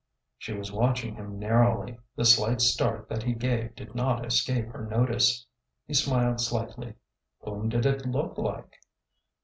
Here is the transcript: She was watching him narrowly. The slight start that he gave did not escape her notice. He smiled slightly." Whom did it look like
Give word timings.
She 0.39 0.53
was 0.53 0.71
watching 0.71 1.13
him 1.13 1.37
narrowly. 1.37 1.99
The 2.15 2.25
slight 2.25 2.59
start 2.59 3.07
that 3.09 3.21
he 3.21 3.33
gave 3.35 3.75
did 3.75 3.93
not 3.93 4.25
escape 4.25 4.69
her 4.69 4.87
notice. 4.87 5.45
He 5.85 5.93
smiled 5.93 6.41
slightly." 6.41 6.95
Whom 7.41 7.69
did 7.69 7.85
it 7.85 8.07
look 8.07 8.35
like 8.39 8.79